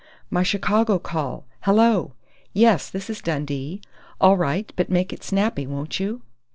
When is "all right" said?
4.19-4.73